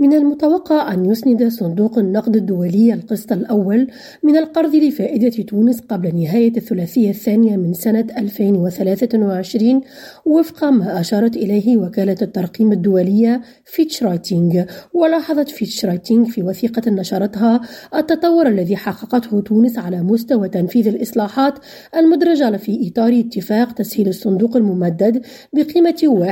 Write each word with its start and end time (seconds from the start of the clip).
من 0.00 0.12
المتوقع 0.12 0.94
أن 0.94 1.04
يسند 1.04 1.48
صندوق 1.48 1.98
النقد 1.98 2.36
الدولي 2.36 2.94
القسط 2.94 3.32
الأول 3.32 3.86
من 4.22 4.36
القرض 4.36 4.74
لفائدة 4.74 5.42
تونس 5.42 5.80
قبل 5.80 6.22
نهاية 6.22 6.56
الثلاثية 6.56 7.10
الثانية 7.10 7.56
من 7.56 7.74
سنة 7.74 8.06
2023 8.18 9.80
وفق 10.26 10.64
ما 10.64 11.00
أشارت 11.00 11.36
إليه 11.36 11.76
وكالة 11.76 12.16
الترقيم 12.22 12.72
الدولية 12.72 13.40
فيتش 13.64 14.02
رايتينغ 14.02 14.64
ولاحظت 14.94 15.48
فيتش 15.48 15.84
رايتينغ 15.84 16.24
في 16.24 16.42
وثيقة 16.42 16.90
نشرتها 16.90 17.60
التطور 17.94 18.48
الذي 18.48 18.76
حققته 18.76 19.40
تونس 19.40 19.78
على 19.78 20.02
مستوى 20.02 20.48
تنفيذ 20.48 20.88
الإصلاحات 20.88 21.58
المدرجة 21.96 22.56
في 22.56 22.88
إطار 22.88 23.18
اتفاق 23.18 23.72
تسهيل 23.72 24.08
الصندوق 24.08 24.56
الممدد 24.56 25.26
بقيمة 25.52 26.28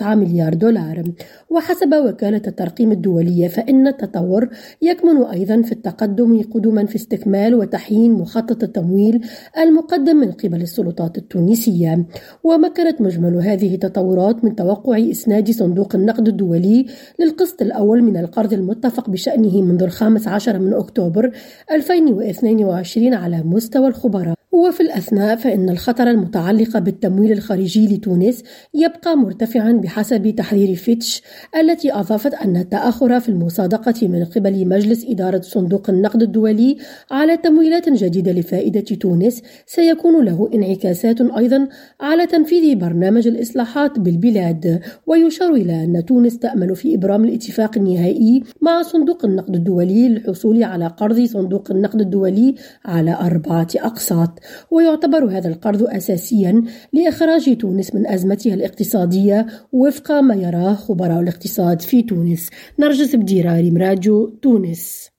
1.9 0.00 0.02
مليار 0.02 0.54
دولار. 0.54 1.04
وحسب 1.50 1.94
وكالة 1.94 2.42
الترقيم 2.46 2.85
التنظيم 2.86 2.92
الدولية 2.92 3.48
فإن 3.48 3.86
التطور 3.86 4.48
يكمن 4.82 5.22
أيضا 5.22 5.62
في 5.62 5.72
التقدم 5.72 6.42
قدما 6.42 6.86
في 6.86 6.96
استكمال 6.96 7.54
وتحيين 7.54 8.12
مخطط 8.12 8.62
التمويل 8.62 9.20
المقدم 9.58 10.16
من 10.16 10.32
قبل 10.32 10.62
السلطات 10.62 11.18
التونسية. 11.18 12.06
ومكنت 12.44 13.00
مجمل 13.00 13.36
هذه 13.36 13.74
التطورات 13.74 14.44
من 14.44 14.56
توقع 14.56 14.98
إسناد 15.10 15.50
صندوق 15.50 15.94
النقد 15.94 16.28
الدولي 16.28 16.86
للقسط 17.20 17.62
الأول 17.62 18.02
من 18.02 18.16
القرض 18.16 18.52
المتفق 18.52 19.10
بشأنه 19.10 19.62
منذ 19.62 19.82
الخامس 19.82 20.28
عشر 20.28 20.58
من 20.58 20.74
أكتوبر 20.74 21.30
2022 21.70 23.14
على 23.14 23.42
مستوى 23.42 23.88
الخبراء. 23.88 24.36
وفي 24.56 24.80
الأثناء 24.80 25.36
فإن 25.36 25.68
الخطر 25.68 26.10
المتعلق 26.10 26.78
بالتمويل 26.78 27.32
الخارجي 27.32 27.96
لتونس 27.96 28.42
يبقى 28.74 29.16
مرتفعا 29.16 29.72
بحسب 29.72 30.34
تحرير 30.36 30.74
فيتش 30.74 31.22
التي 31.60 31.92
أضافت 31.92 32.34
أن 32.34 32.56
التأخر 32.56 33.20
في 33.20 33.28
المصادقة 33.28 34.08
من 34.08 34.24
قبل 34.24 34.68
مجلس 34.68 35.04
إدارة 35.08 35.40
صندوق 35.40 35.90
النقد 35.90 36.22
الدولي 36.22 36.76
على 37.10 37.36
تمويلات 37.36 37.88
جديدة 37.88 38.32
لفائدة 38.32 38.80
تونس 38.80 39.42
سيكون 39.66 40.24
له 40.24 40.50
انعكاسات 40.54 41.20
أيضا 41.20 41.68
على 42.00 42.26
تنفيذ 42.26 42.76
برنامج 42.78 43.28
الإصلاحات 43.28 43.98
بالبلاد. 43.98 44.80
ويشار 45.06 45.54
إلى 45.54 45.84
أن 45.84 46.04
تونس 46.04 46.38
تأمل 46.38 46.76
في 46.76 46.94
إبرام 46.94 47.24
الاتفاق 47.24 47.78
النهائي 47.78 48.42
مع 48.60 48.82
صندوق 48.82 49.24
النقد 49.24 49.54
الدولي 49.54 50.08
للحصول 50.08 50.62
على 50.62 50.86
قرض 50.86 51.24
صندوق 51.24 51.70
النقد 51.70 52.00
الدولي 52.00 52.54
على 52.84 53.14
أربعة 53.20 53.68
أقساط. 53.76 54.45
ويعتبر 54.70 55.24
هذا 55.24 55.48
القرض 55.48 55.82
أساسيا 55.82 56.64
لإخراج 56.92 57.56
تونس 57.56 57.94
من 57.94 58.06
أزمتها 58.06 58.54
الاقتصادية 58.54 59.46
وفق 59.72 60.12
ما 60.12 60.34
يراه 60.34 60.74
خبراء 60.74 61.20
الاقتصاد 61.20 61.80
في 61.80 62.02
تونس. 62.02 62.50
نرجس 62.78 63.16
بديراري 63.16 63.70
مراجو 63.70 64.28
تونس. 64.28 65.15